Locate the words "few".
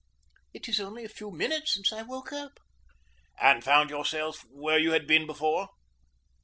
1.09-1.29